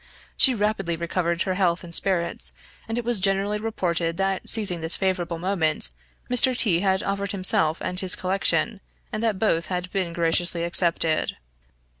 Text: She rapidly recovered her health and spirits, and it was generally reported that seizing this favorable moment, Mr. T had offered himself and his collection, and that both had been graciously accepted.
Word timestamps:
She 0.35 0.55
rapidly 0.55 0.95
recovered 0.95 1.43
her 1.43 1.53
health 1.53 1.83
and 1.83 1.93
spirits, 1.93 2.53
and 2.87 2.97
it 2.97 3.05
was 3.05 3.19
generally 3.19 3.59
reported 3.59 4.17
that 4.17 4.49
seizing 4.49 4.81
this 4.81 4.95
favorable 4.95 5.37
moment, 5.37 5.91
Mr. 6.27 6.57
T 6.57 6.79
had 6.79 7.03
offered 7.03 7.33
himself 7.33 7.79
and 7.81 7.99
his 7.99 8.15
collection, 8.15 8.81
and 9.11 9.21
that 9.21 9.37
both 9.37 9.67
had 9.67 9.91
been 9.91 10.11
graciously 10.11 10.63
accepted. 10.63 11.37